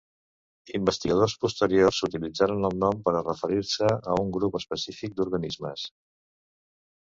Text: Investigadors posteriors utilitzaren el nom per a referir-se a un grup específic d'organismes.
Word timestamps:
Investigadors 0.77 1.35
posteriors 1.43 1.99
utilitzaren 2.07 2.67
el 2.71 2.79
nom 2.85 3.03
per 3.09 3.15
a 3.19 3.23
referir-se 3.29 3.93
a 4.15 4.19
un 4.25 4.35
grup 4.41 4.61
específic 4.65 5.17
d'organismes. 5.21 5.89